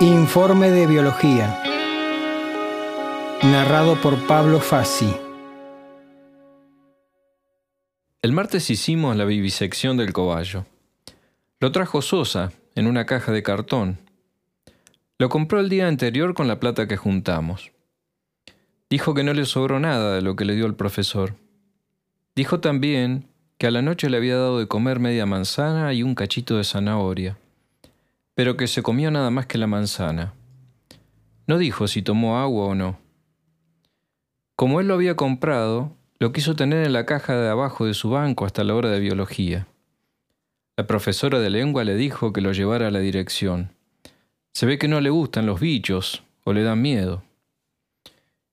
Informe 0.00 0.70
de 0.70 0.86
Biología. 0.86 1.60
Narrado 3.42 4.00
por 4.00 4.16
Pablo 4.28 4.60
Fassi. 4.60 5.12
El 8.22 8.32
martes 8.32 8.70
hicimos 8.70 9.16
la 9.16 9.24
vivisección 9.24 9.96
del 9.96 10.12
cobayo. 10.12 10.66
Lo 11.58 11.72
trajo 11.72 12.00
Sosa 12.00 12.52
en 12.76 12.86
una 12.86 13.06
caja 13.06 13.32
de 13.32 13.42
cartón. 13.42 13.98
Lo 15.18 15.28
compró 15.28 15.58
el 15.58 15.68
día 15.68 15.88
anterior 15.88 16.32
con 16.32 16.46
la 16.46 16.60
plata 16.60 16.86
que 16.86 16.96
juntamos. 16.96 17.72
Dijo 18.88 19.14
que 19.14 19.24
no 19.24 19.34
le 19.34 19.46
sobró 19.46 19.80
nada 19.80 20.14
de 20.14 20.22
lo 20.22 20.36
que 20.36 20.44
le 20.44 20.54
dio 20.54 20.66
el 20.66 20.76
profesor. 20.76 21.34
Dijo 22.36 22.60
también 22.60 23.26
que 23.58 23.66
a 23.66 23.72
la 23.72 23.82
noche 23.82 24.08
le 24.08 24.16
había 24.16 24.36
dado 24.36 24.60
de 24.60 24.68
comer 24.68 25.00
media 25.00 25.26
manzana 25.26 25.92
y 25.92 26.04
un 26.04 26.14
cachito 26.14 26.56
de 26.56 26.62
zanahoria 26.62 27.36
pero 28.38 28.56
que 28.56 28.68
se 28.68 28.84
comió 28.84 29.10
nada 29.10 29.32
más 29.32 29.46
que 29.46 29.58
la 29.58 29.66
manzana. 29.66 30.32
No 31.48 31.58
dijo 31.58 31.88
si 31.88 32.02
tomó 32.02 32.38
agua 32.38 32.66
o 32.66 32.74
no. 32.76 32.96
Como 34.54 34.80
él 34.80 34.86
lo 34.86 34.94
había 34.94 35.16
comprado, 35.16 35.90
lo 36.20 36.30
quiso 36.30 36.54
tener 36.54 36.86
en 36.86 36.92
la 36.92 37.04
caja 37.04 37.34
de 37.34 37.48
abajo 37.48 37.84
de 37.84 37.94
su 37.94 38.10
banco 38.10 38.46
hasta 38.46 38.62
la 38.62 38.76
hora 38.76 38.90
de 38.90 39.00
biología. 39.00 39.66
La 40.76 40.86
profesora 40.86 41.40
de 41.40 41.50
lengua 41.50 41.82
le 41.82 41.96
dijo 41.96 42.32
que 42.32 42.40
lo 42.40 42.52
llevara 42.52 42.86
a 42.86 42.90
la 42.92 43.00
dirección. 43.00 43.72
Se 44.52 44.66
ve 44.66 44.78
que 44.78 44.86
no 44.86 45.00
le 45.00 45.10
gustan 45.10 45.44
los 45.44 45.58
bichos 45.58 46.22
o 46.44 46.52
le 46.52 46.62
dan 46.62 46.80
miedo. 46.80 47.24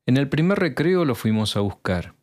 En 0.07 0.17
el 0.17 0.27
primer 0.27 0.57
recreo 0.57 1.05
lo 1.05 1.13
fuimos 1.13 1.55
a 1.57 1.59
buscar. 1.59 2.15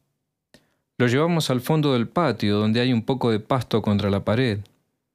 Lo 0.98 1.06
llevamos 1.06 1.48
al 1.48 1.60
fondo 1.60 1.92
del 1.92 2.08
patio 2.08 2.58
donde 2.58 2.80
hay 2.80 2.92
un 2.92 3.04
poco 3.04 3.30
de 3.30 3.38
pasto 3.38 3.82
contra 3.82 4.10
la 4.10 4.24
pared, 4.24 4.58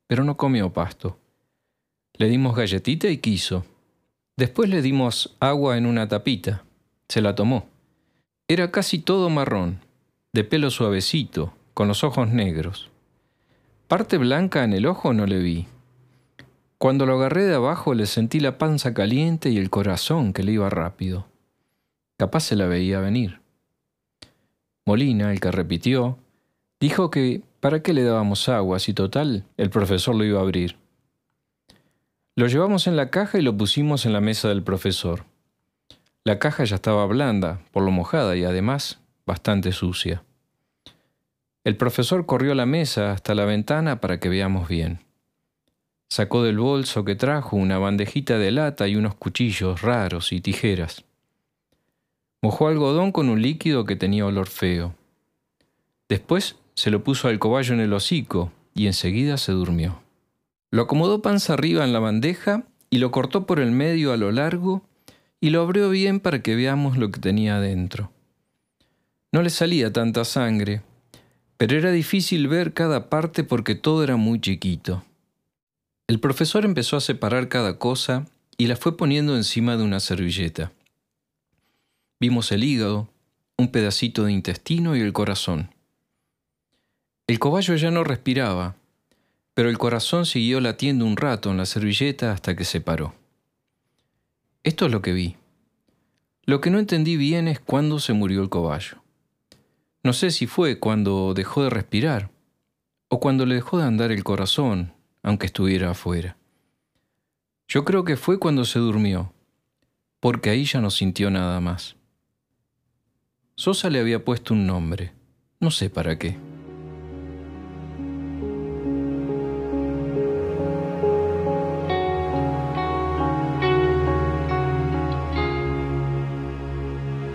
pero 0.07 0.23
no 0.23 0.37
comió 0.37 0.71
pasto. 0.71 1.19
Le 2.17 2.29
dimos 2.29 2.55
galletita 2.55 3.09
y 3.09 3.17
quiso. 3.17 3.63
Después 4.37 4.69
le 4.69 4.81
dimos 4.81 5.35
agua 5.39 5.77
en 5.77 5.85
una 5.85 6.07
tapita. 6.07 6.63
Se 7.07 7.21
la 7.21 7.35
tomó. 7.35 7.67
Era 8.47 8.71
casi 8.71 8.97
todo 8.97 9.29
marrón, 9.29 9.81
de 10.33 10.43
pelo 10.43 10.71
suavecito, 10.71 11.53
con 11.75 11.87
los 11.87 12.03
ojos 12.03 12.29
negros. 12.29 12.89
Parte 13.87 14.17
blanca 14.17 14.63
en 14.63 14.73
el 14.73 14.87
ojo 14.87 15.13
no 15.13 15.27
le 15.27 15.37
vi. 15.37 15.67
Cuando 16.79 17.05
lo 17.05 17.15
agarré 17.15 17.45
de 17.45 17.55
abajo 17.55 17.93
le 17.93 18.05
sentí 18.05 18.39
la 18.39 18.57
panza 18.57 18.93
caliente 18.93 19.49
y 19.49 19.57
el 19.57 19.69
corazón 19.69 20.33
que 20.33 20.43
le 20.43 20.53
iba 20.53 20.69
rápido. 20.69 21.27
Capaz 22.17 22.41
se 22.41 22.55
la 22.55 22.65
veía 22.65 22.99
venir. 22.99 23.41
Molina, 24.85 25.31
el 25.31 25.39
que 25.39 25.51
repitió, 25.51 26.17
dijo 26.79 27.11
que 27.11 27.41
¿para 27.59 27.83
qué 27.83 27.93
le 27.93 28.03
dábamos 28.03 28.49
agua 28.49 28.79
si 28.79 28.93
total 28.93 29.43
el 29.57 29.69
profesor 29.69 30.15
lo 30.15 30.23
iba 30.23 30.39
a 30.39 30.43
abrir? 30.43 30.77
Lo 32.37 32.45
llevamos 32.45 32.85
en 32.85 32.95
la 32.95 33.09
caja 33.09 33.39
y 33.39 33.41
lo 33.41 33.57
pusimos 33.57 34.05
en 34.05 34.13
la 34.13 34.21
mesa 34.21 34.47
del 34.47 34.61
profesor. 34.61 35.25
La 36.23 36.37
caja 36.37 36.65
ya 36.65 36.75
estaba 36.75 37.03
blanda, 37.07 37.61
por 37.71 37.81
lo 37.81 37.89
mojada 37.89 38.35
y 38.35 38.43
además 38.43 38.99
bastante 39.25 39.71
sucia. 39.71 40.21
El 41.63 41.77
profesor 41.77 42.27
corrió 42.27 42.51
a 42.51 42.55
la 42.55 42.67
mesa 42.67 43.11
hasta 43.11 43.33
la 43.33 43.45
ventana 43.45 43.99
para 44.01 44.19
que 44.19 44.29
veamos 44.29 44.69
bien. 44.69 44.99
Sacó 46.09 46.43
del 46.43 46.59
bolso 46.59 47.03
que 47.03 47.15
trajo 47.15 47.55
una 47.55 47.79
bandejita 47.79 48.37
de 48.37 48.51
lata 48.51 48.87
y 48.87 48.97
unos 48.97 49.15
cuchillos 49.15 49.81
raros 49.81 50.31
y 50.31 50.39
tijeras. 50.39 51.05
Mojó 52.43 52.67
algodón 52.67 53.11
con 53.11 53.29
un 53.29 53.41
líquido 53.41 53.83
que 53.83 53.95
tenía 53.95 54.27
olor 54.27 54.47
feo. 54.47 54.93
Después 56.07 56.55
se 56.75 56.91
lo 56.91 57.03
puso 57.03 57.29
al 57.29 57.39
cobayo 57.39 57.73
en 57.73 57.79
el 57.79 57.93
hocico 57.93 58.51
y 58.75 58.85
enseguida 58.85 59.37
se 59.37 59.53
durmió. 59.53 60.06
Lo 60.69 60.83
acomodó 60.83 61.21
panza 61.21 61.53
arriba 61.53 61.83
en 61.83 61.93
la 61.93 61.99
bandeja 61.99 62.65
y 62.89 62.97
lo 62.97 63.11
cortó 63.11 63.45
por 63.45 63.59
el 63.59 63.71
medio 63.71 64.11
a 64.11 64.17
lo 64.17 64.31
largo 64.31 64.83
y 65.39 65.49
lo 65.49 65.61
abrió 65.61 65.89
bien 65.89 66.19
para 66.19 66.41
que 66.41 66.55
veamos 66.55 66.97
lo 66.97 67.11
que 67.11 67.19
tenía 67.19 67.57
adentro. 67.57 68.11
No 69.31 69.41
le 69.41 69.49
salía 69.49 69.93
tanta 69.93 70.25
sangre, 70.25 70.81
pero 71.57 71.77
era 71.77 71.91
difícil 71.91 72.47
ver 72.47 72.73
cada 72.73 73.09
parte 73.09 73.43
porque 73.43 73.75
todo 73.75 74.03
era 74.03 74.15
muy 74.15 74.39
chiquito. 74.39 75.03
El 76.07 76.19
profesor 76.19 76.65
empezó 76.65 76.97
a 76.97 77.01
separar 77.01 77.49
cada 77.49 77.77
cosa 77.77 78.25
y 78.57 78.67
la 78.67 78.75
fue 78.75 78.97
poniendo 78.97 79.35
encima 79.35 79.77
de 79.77 79.83
una 79.83 79.99
servilleta. 79.99 80.71
Vimos 82.19 82.51
el 82.51 82.63
hígado, 82.63 83.09
un 83.57 83.71
pedacito 83.71 84.23
de 84.23 84.31
intestino 84.31 84.95
y 84.95 85.01
el 85.01 85.13
corazón. 85.13 85.73
El 87.27 87.39
cobayo 87.39 87.75
ya 87.75 87.91
no 87.91 88.03
respiraba, 88.03 88.75
pero 89.57 89.71
el 89.71 89.79
corazón 89.79 90.27
siguió 90.27 90.61
latiendo 90.61 91.03
un 91.03 91.17
rato 91.17 91.49
en 91.49 91.57
la 91.57 91.65
servilleta 91.65 92.31
hasta 92.31 92.55
que 92.55 92.63
se 92.63 92.79
paró. 92.79 93.15
Esto 94.61 94.85
es 94.85 94.91
lo 94.91 95.01
que 95.01 95.13
vi. 95.13 95.35
Lo 96.43 96.61
que 96.61 96.69
no 96.69 96.77
entendí 96.77 97.17
bien 97.17 97.47
es 97.47 97.59
cuándo 97.59 97.97
se 97.97 98.13
murió 98.13 98.43
el 98.43 98.49
cobayo. 98.49 99.01
No 100.03 100.13
sé 100.13 100.29
si 100.29 100.45
fue 100.45 100.77
cuando 100.77 101.33
dejó 101.33 101.63
de 101.63 101.71
respirar 101.71 102.29
o 103.07 103.19
cuando 103.19 103.47
le 103.47 103.55
dejó 103.55 103.79
de 103.79 103.85
andar 103.85 104.11
el 104.11 104.23
corazón, 104.23 104.93
aunque 105.23 105.47
estuviera 105.47 105.89
afuera. 105.89 106.37
Yo 107.67 107.83
creo 107.83 108.03
que 108.03 108.15
fue 108.15 108.37
cuando 108.37 108.63
se 108.63 108.77
durmió, 108.77 109.33
porque 110.19 110.51
ahí 110.51 110.65
ya 110.65 110.81
no 110.81 110.91
sintió 110.91 111.31
nada 111.31 111.59
más. 111.61 111.95
Sosa 113.55 113.89
le 113.89 113.99
había 113.99 114.23
puesto 114.23 114.53
un 114.53 114.67
nombre, 114.67 115.13
no 115.59 115.71
sé 115.71 115.89
para 115.89 116.19
qué. 116.19 116.46